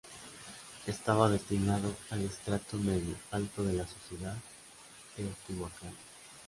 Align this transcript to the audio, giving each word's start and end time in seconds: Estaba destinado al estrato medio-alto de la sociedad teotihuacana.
Estaba 0.87 1.29
destinado 1.29 1.95
al 2.09 2.21
estrato 2.23 2.75
medio-alto 2.77 3.63
de 3.63 3.73
la 3.73 3.85
sociedad 3.85 4.35
teotihuacana. 5.15 5.91